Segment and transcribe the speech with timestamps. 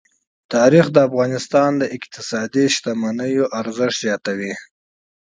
[0.53, 2.65] تاریخ د افغانستان د اقتصادي
[3.03, 4.53] منابعو ارزښت زیاتوي.